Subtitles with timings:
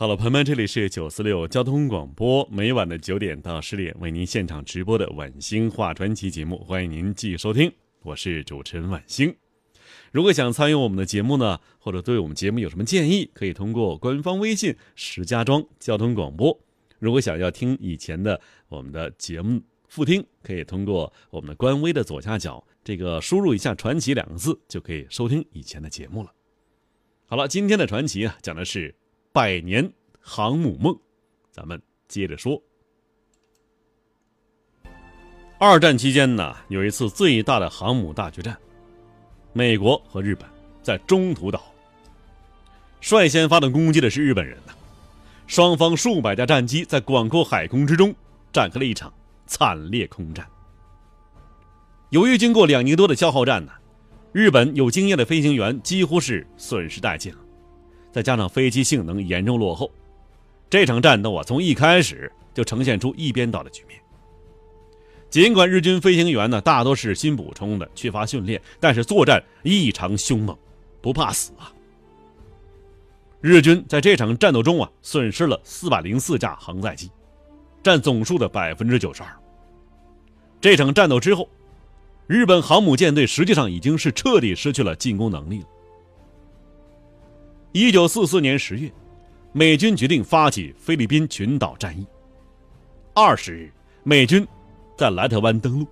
[0.00, 7.72] 好了，朋友们，这里是九四六交通广播，每晚的九点到十点为您现场直播的晚星话传奇节目，欢迎您继续收听，
[8.04, 9.34] 我是主持人晚星。
[10.12, 16.56] 如果想参与我们的节目呢，或者对我们节目有什么建议，可以通过官方微信“石家庄交通广播”。
[17.00, 26.32] 如果想要听以前的我们的节目复听，可以通过我们的官微的左下角这个输入一下“传奇”两个字，就可以收听以前的节目了。
[27.26, 28.94] 好了，今天的传奇啊，讲的是。
[29.30, 29.92] 百年
[30.28, 30.94] 航母梦，
[31.50, 32.62] 咱们接着说。
[35.58, 38.54] 二战期间呢，有一次最大的航母大决战，
[39.54, 40.46] 美国和日本
[40.82, 41.62] 在中途岛。
[43.00, 44.74] 率先发动攻击的是日本人呐，
[45.46, 48.14] 双方数百架战机在广阔海空之中
[48.52, 49.10] 展开了一场
[49.46, 50.46] 惨烈空战。
[52.10, 53.72] 由于经过两年多的消耗战呢，
[54.32, 57.38] 日本有经验的飞行员几乎是损失殆尽了。
[58.12, 59.90] 再加上飞机性能严重落后，
[60.70, 63.98] 这场战斗啊，从一开始就呈现出一边倒的局面。
[65.30, 70.56] 尽管日军飞行员呢大多是新补充的，缺乏训练，但是作战异常凶猛，
[71.00, 71.72] 不怕死啊。
[73.40, 77.10] 日军在这场战斗中啊，损失了四百零四架航载机，
[77.82, 79.28] 占总数的百分之九十二。
[80.60, 81.48] 这场战斗之后，
[82.26, 85.66] 日本航母舰队实际上已经是彻底失去了进攻能力了。
[87.72, 88.90] 一九四四年十月，
[89.52, 92.06] 美军决定发起菲律宾群岛战役。
[93.14, 93.72] 二十日，
[94.04, 94.46] 美军
[94.96, 95.86] 在莱特湾登陆。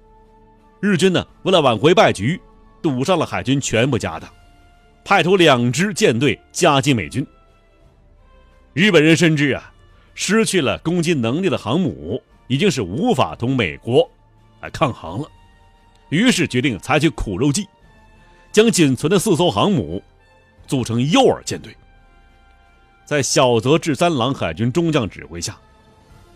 [0.80, 2.40] 日军呢，为了挽回败局，
[2.82, 4.30] 堵上了海军全部家当，
[5.04, 7.26] 派出两支舰队夹击美军。
[8.72, 9.72] 日本人深知啊，
[10.14, 14.08] 失去了攻击能力的航母已经是无法同美国
[14.60, 15.28] 来抗衡了，
[16.10, 17.66] 于是决定采取苦肉计，
[18.52, 20.02] 将仅存的四艘航母。
[20.66, 21.72] 组成诱饵舰队，
[23.06, 25.56] 在小泽治三郎海军中将指挥下，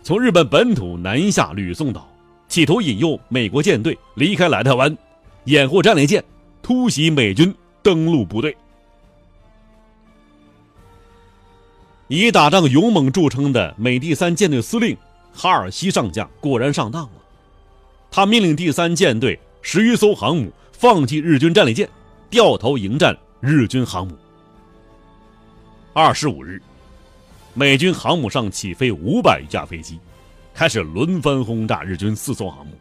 [0.05, 2.09] 从日本本土南下吕宋岛，
[2.49, 4.97] 企图引诱美国舰队离开莱特湾，
[5.45, 6.25] 掩护战列舰
[6.63, 8.57] 突袭美军登陆部队。
[12.07, 14.97] 以打仗勇猛著称的美第三舰队司令
[15.33, 17.11] 哈尔西上将果然上当了，
[18.13, 21.89] 他命令第三舰队十余艘航母放弃日军战列舰，
[22.31, 23.17] 掉头迎战。
[23.43, 24.15] 日军航母。
[25.93, 26.63] 二十五日，
[27.53, 29.99] 美军航母上起飞五百余架飞机，
[30.55, 32.73] 开始轮番轰炸日军四艘航母。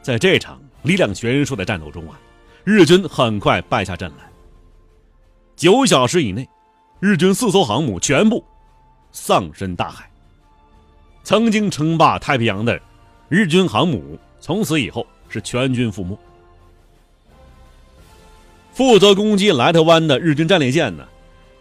[0.00, 2.18] 在这场力量悬殊的战斗中啊，
[2.64, 4.24] 日军很快败下阵来。
[5.54, 6.48] 九小时以内，
[6.98, 8.42] 日军四艘航母全部
[9.12, 10.10] 丧身大海。
[11.24, 12.80] 曾经称霸太平洋的
[13.28, 16.18] 日军航母，从此以后是全军覆没。
[18.72, 21.06] 负责攻击莱特湾的日军战列舰呢，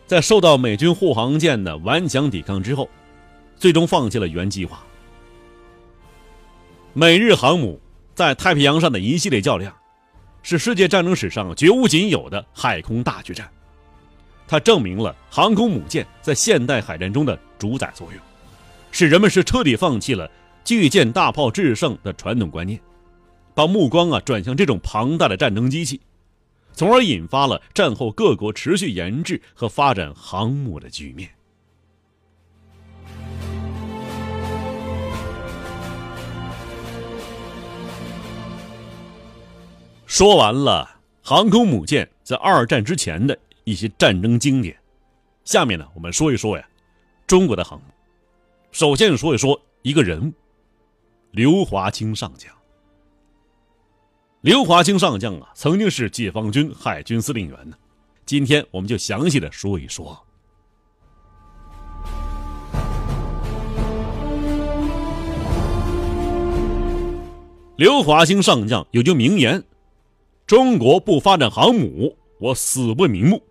[0.07, 2.89] 在受到美军护航舰的顽强抵抗之后，
[3.57, 4.83] 最终放弃了原计划。
[6.93, 7.79] 美日航母
[8.13, 9.75] 在太平洋上的一系列较量，
[10.43, 13.49] 是世界战争史上绝无仅有的海空大决战。
[14.47, 18.21] 它证明了航空母舰在现代海战中的主宰作用，
[18.91, 20.29] 使人们是彻底放弃了
[20.63, 22.79] 巨舰大炮制胜的传统观念，
[23.55, 25.99] 把目光啊转向这种庞大的战争机器。
[26.75, 31.29] 从而引发了战后各国持续研制和发展航母的局面。
[40.05, 44.77] 说完了航空母舰在二战之前的一些战争经典，
[45.43, 46.67] 下面呢，我们说一说呀，
[47.25, 47.85] 中国的航母。
[48.71, 50.33] 首先说一说一个人物，
[51.31, 52.53] 刘华清上将。
[54.45, 57.75] 刘华清上将啊，曾经是解放军海军司令员呢。
[58.27, 60.15] 今天我们就详细的说一说。
[67.75, 69.63] 刘华清上将有句名言
[70.45, 73.41] ：“中国不发展航母，我死不瞑目。”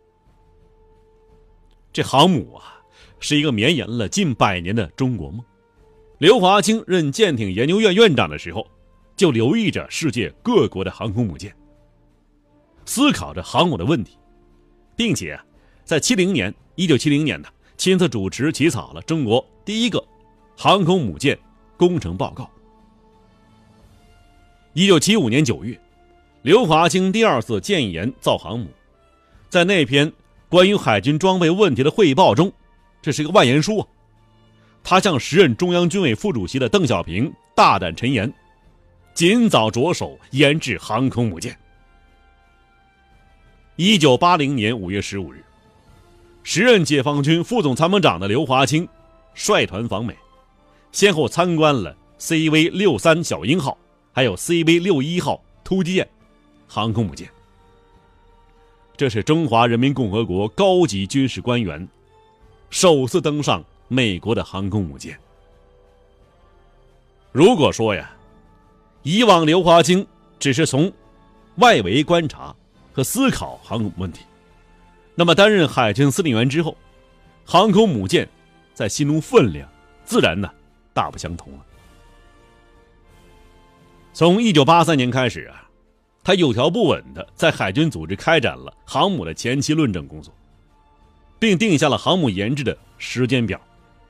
[1.92, 2.78] 这航母啊，
[3.18, 5.44] 是一个绵延了近百年的中国梦。
[6.18, 8.64] 刘华清任舰艇研究院院长的时候。
[9.24, 11.50] 就留意着世界各国的航空母舰，
[12.84, 14.18] 思考着航母的问题，
[14.94, 15.40] 并且
[15.82, 17.48] 在七零年，一九七零年呢，
[17.78, 20.06] 亲自主持起草了中国第一个
[20.54, 21.38] 航空母舰
[21.78, 22.50] 工程报告，
[24.74, 25.80] 一九七五年九月，
[26.42, 28.68] 刘华清第二次建言造航母，
[29.48, 30.12] 在那篇
[30.50, 32.52] 关于海军装备问题的汇报中，
[33.00, 33.88] 这是一个万言书啊。
[34.82, 38.30] 他向时任中央军委副主席的邓小平大胆陈言，
[39.14, 41.56] 尽早着手研制航空母舰。
[43.76, 45.42] 一九八零年五月十五日，
[46.42, 48.86] 时任解放军副总参谋长的刘华清
[49.34, 50.16] 率团访美，
[50.90, 53.78] 先后参观了 CV 六三小鹰号，
[54.12, 56.08] 还有 CV 六一号突击舰
[56.66, 57.28] 航空母舰。
[58.96, 61.88] 这是中华人民共和国高级军事官员
[62.70, 65.16] 首次登上美国的航空母舰。
[67.32, 68.12] 如果说呀，
[69.04, 70.04] 以往刘华清
[70.40, 70.92] 只是从
[71.58, 72.52] 外围观察。
[72.96, 74.20] 和思考航空问题，
[75.16, 76.76] 那么担任海军司令员之后，
[77.44, 78.28] 航空母舰
[78.72, 79.68] 在心中分量
[80.04, 80.48] 自然呢
[80.92, 81.58] 大不相同了。
[84.12, 85.68] 从一九八三年开始啊，
[86.22, 90.32] 他有条不紊的在海军组织开展了航母的前期论证工作，
[91.40, 93.60] 并定下了航母研制的时间表、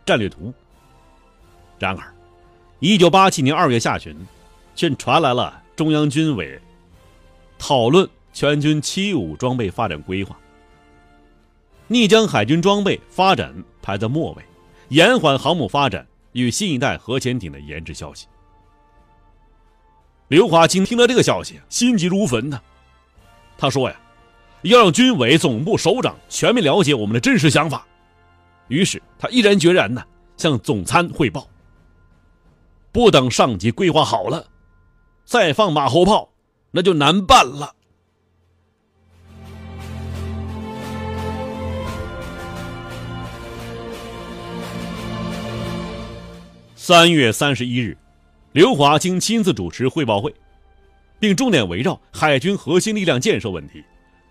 [0.04, 0.52] 战略图。
[1.78, 2.14] 然而，
[2.80, 4.14] 一九八七年二月下旬，
[4.74, 6.60] 却传来了中央军委
[7.58, 8.08] 讨论。
[8.36, 10.36] 全军七五装备发展规划，
[11.86, 14.42] 逆将海军装备发展排在末位，
[14.88, 18.26] 延缓航母发展与新一代核潜艇的研制消息。
[20.26, 22.60] 刘华清听了这个消息，心急如焚呐。
[23.56, 23.94] 他说呀，
[24.62, 27.86] 要让军委总部首长全面了解我们的真实想法。
[28.66, 30.04] 于是他毅然决然的
[30.36, 31.48] 向总参汇报。
[32.90, 34.44] 不等上级规划好了，
[35.24, 36.30] 再放马后炮，
[36.70, 37.74] 那就难办了。
[46.76, 47.96] 三月三十一日，
[48.52, 50.34] 刘华清亲自主持汇报会，
[51.18, 53.82] 并重点围绕海军核心力量建设问题，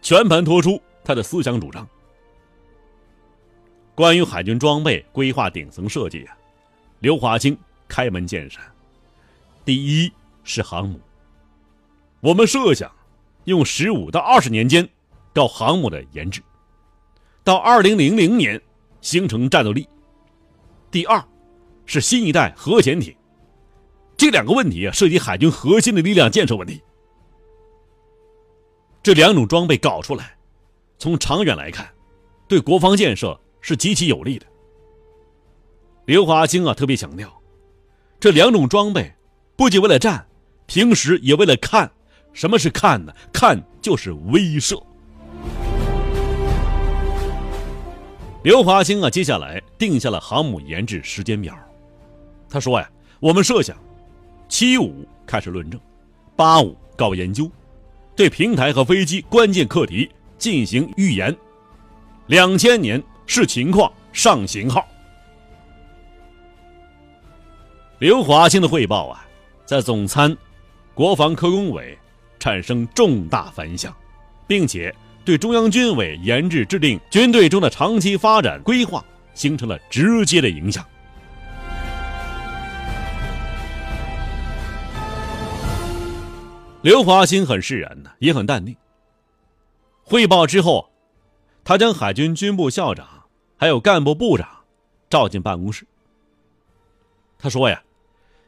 [0.03, 1.87] 全盘托出他的思想主张。
[3.95, 6.37] 关于海军装备规划顶层设计啊，
[6.99, 7.57] 刘华清
[7.87, 8.61] 开门见山：
[9.65, 10.11] 第一
[10.43, 10.99] 是航母，
[12.21, 12.91] 我们设想
[13.45, 14.87] 用十五到二十年间
[15.33, 16.41] 到航母的研制，
[17.43, 18.61] 到二零零零年
[19.01, 19.87] 形成战斗力。
[20.91, 21.23] 第二。
[21.85, 23.13] 是新一代核潜艇，
[24.15, 26.81] 这两个问题啊，涉及海军核心的力量建设问题。
[29.03, 30.37] 这两种装备搞出来，
[30.97, 31.93] 从长远来看，
[32.47, 34.45] 对国防建设是极其有利的。
[36.05, 37.29] 刘华清啊，特别强调，
[38.17, 39.13] 这两种装备
[39.57, 40.25] 不仅为了战，
[40.73, 41.87] 平时也为了看。
[42.33, 43.13] 什么是看呢？
[43.31, 44.81] 看就是威慑。
[48.43, 51.55] 刘华清啊，接下来定下了航母研制时间表。
[52.49, 52.89] 他说呀，
[53.19, 53.77] 我们设想，
[54.49, 55.79] 七五开始论证，
[56.35, 57.47] 八五搞研究，
[58.15, 60.09] 对平台和飞机关键课题
[60.39, 61.37] 进行预研，
[62.25, 64.83] 两千年视情况上型号。
[67.99, 69.23] 刘华清的汇报啊，
[69.67, 70.35] 在总参
[70.95, 71.97] 国防科工委
[72.37, 73.95] 产生重大反响，
[74.45, 74.93] 并且
[75.25, 79.03] 对中央军委研制制定军队中的长期发展规划
[79.33, 80.85] 形成了直接的影响。
[86.83, 88.75] 刘华清很释然呢，也很淡定。
[90.03, 90.91] 汇报之后，
[91.63, 93.07] 他将海军军部校长
[93.57, 94.47] 还有干部部长
[95.09, 95.87] 召进办公室。
[97.39, 97.81] 他说呀：“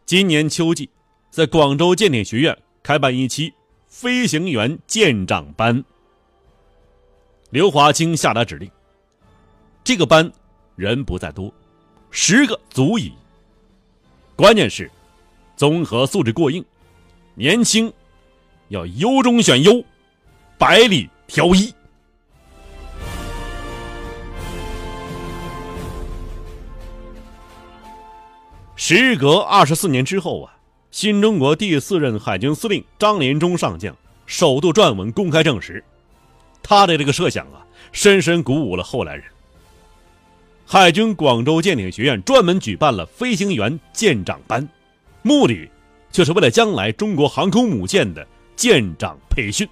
[0.05, 0.89] 今年秋季，
[1.35, 3.53] 在广州舰艇学院开办一期
[3.87, 5.83] 飞行员舰长班。”
[7.51, 8.71] 刘华清下达指令
[9.83, 10.31] ：“这个班
[10.77, 11.53] 人不在多，
[12.09, 13.11] 十个足矣。
[14.33, 14.89] 关键是
[15.57, 16.63] 综合素质过硬，
[17.33, 17.91] 年轻。”
[18.69, 19.83] 要优中选优，
[20.57, 21.71] 百里挑一。
[28.77, 30.54] 时隔二十四年之后啊，
[30.95, 33.93] 新中国第四任海军司令张连忠上将
[34.25, 35.83] 首度撰文公开证实，
[36.63, 37.59] 他的这个设想啊，
[37.91, 39.25] 深深鼓舞了后来人。
[40.65, 44.65] 海军广州舰艇学院专门举办了飞行员舰长班，
[45.21, 45.69] 目的
[46.13, 48.25] 就是为了将来中国航空母舰的。
[48.55, 49.67] 舰长培训。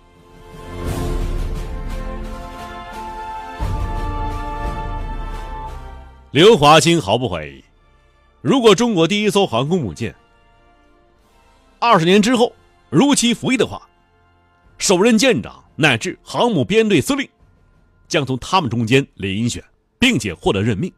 [6.32, 7.64] 刘华清毫不怀疑，
[8.42, 10.14] 如果中国第一艘航空母舰
[11.84, 12.56] 二十年之后
[12.90, 13.90] 如期服役的话，
[14.78, 17.28] 首任舰长乃至航母编队司令
[18.08, 19.62] 将从他们中间遴选，
[20.00, 20.90] 并且获得任命。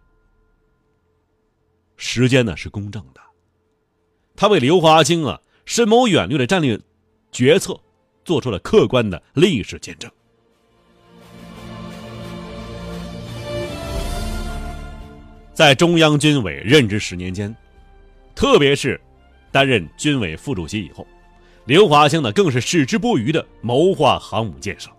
[1.97, 3.21] 时间呢是公正的，
[4.35, 6.79] 他为刘华清啊深谋远虑的战略。
[7.31, 7.77] 决策
[8.23, 10.09] 做出了客观的历史见证。
[15.53, 17.53] 在中央军委任职十年间，
[18.33, 19.01] 特别是
[19.55, 21.07] 担任军委副主席以后，
[21.63, 24.89] 刘华清呢更是矢志不渝的谋划航母建设。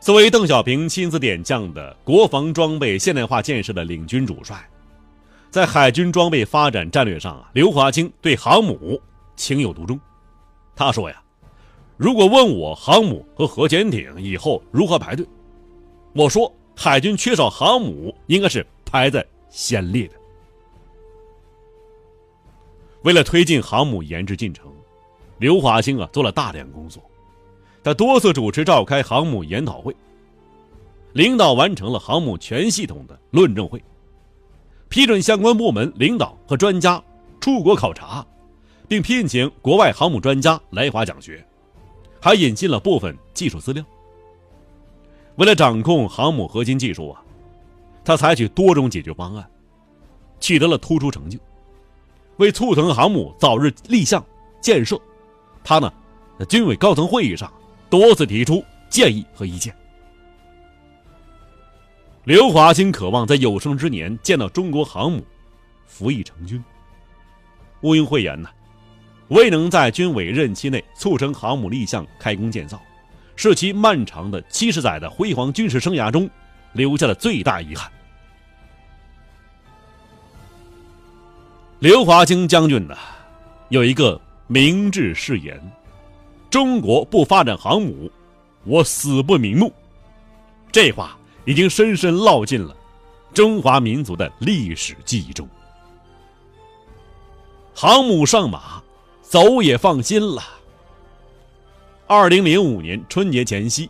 [0.00, 4.68] 作为邓小平亲自点将的国防装备现代化建设的领军主帅，
[5.50, 9.00] 在海军装备发展战略上啊，刘华清对航母
[9.34, 9.98] 情有独钟。
[10.76, 11.22] 他说呀
[11.96, 15.26] ：“如果问我航母和核潜艇以后如何排队，
[16.12, 20.14] 我说。”海军缺少航母，应该是排在先列的。
[23.02, 24.70] 为了推进航母研制进程，
[25.38, 27.02] 刘华清啊做了大量工作。
[27.82, 29.96] 他多次主持召开航母研讨会，
[31.14, 33.82] 领导完成了航母全系统的论证会，
[34.90, 37.02] 批准相关部门领导和专家
[37.40, 38.26] 出国考察，
[38.86, 41.42] 并聘请国外航母专家来华讲学，
[42.20, 43.82] 还引进了部分技术资料。
[45.36, 47.22] 为了掌控航母核心技术啊，
[48.04, 49.50] 他采取多种解决方案，
[50.38, 51.38] 取得了突出成就。
[52.40, 54.24] 为促成航母早日立项
[54.62, 54.98] 建设，
[55.62, 55.92] 他呢
[56.38, 57.52] 在军委高层会议上
[57.90, 59.76] 多次提出建议和意见。
[62.24, 65.22] 刘华清渴望在有生之年见到中国航母
[65.86, 66.62] 服役成军。
[67.82, 68.48] 毋庸讳言呢，
[69.28, 72.80] 未能在军委任期内促成航母立项开工建造。
[73.36, 76.28] 是其漫长的七十载的辉煌军事生涯中
[76.72, 77.90] 留下的最大遗憾。
[81.80, 82.94] 刘华清将军呢，
[83.70, 85.58] 有一个明智誓言
[86.50, 88.10] ：“中国不发展航母，
[88.64, 89.72] 我死不瞑目。”
[90.70, 92.76] 这话已经深深烙进了
[93.32, 95.48] 中华民族的历史记忆中。
[97.74, 98.82] 航母上马，
[99.22, 100.42] 走也放心了。
[102.06, 103.88] 二零零五年春节前夕，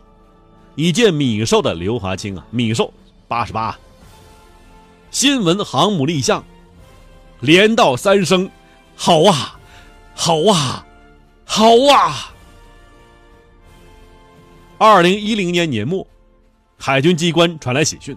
[0.75, 2.93] 已见米寿的刘华清啊，米寿
[3.27, 3.77] 八十八。
[5.09, 6.41] 新闻航母立项，
[7.41, 8.49] 连道三声
[8.95, 9.59] ：“好啊，
[10.15, 10.85] 好啊，
[11.43, 12.33] 好啊！”
[14.79, 16.07] 二零一零年年末，
[16.77, 18.15] 海军机关传来喜讯：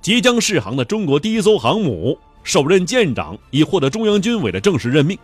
[0.00, 5.18] 即将试航的中国第一艘航母首任舰长已获得中央军委的正式任命。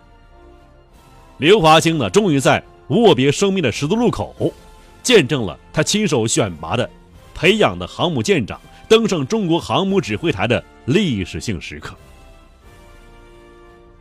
[1.39, 2.63] 刘华清呢，终于在。
[2.91, 4.53] 握别生命的十字路口，
[5.03, 6.89] 见证了他亲手选拔的、
[7.35, 11.97] 培养的航母舰长登上中国航母指挥台的历史性时刻。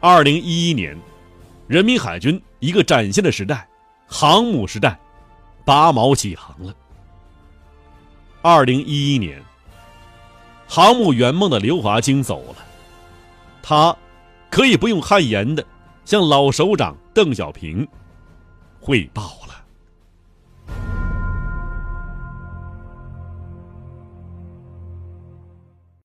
[0.07, 0.95] 二零一一年，
[1.65, 3.67] 人民海军一个崭新的时代——
[4.05, 4.99] 航母时代，
[5.65, 6.71] 拔锚起航了。
[8.43, 9.41] 二零一一年，
[10.67, 12.57] 航母圆梦的刘华清走了，
[13.63, 13.97] 他
[14.51, 15.65] 可以不用汗颜的
[16.05, 17.87] 向老首长邓小平。
[18.79, 19.44] 汇报。